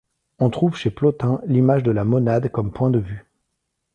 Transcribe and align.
On 0.39 0.49
trouve 0.49 0.75
chez 0.75 0.89
Plotin 0.89 1.39
l'image 1.45 1.83
de 1.83 1.91
la 1.91 2.03
Monade 2.03 2.49
comme 2.51 2.71
point 2.71 2.89
de 2.89 2.97
vue. 2.97 3.23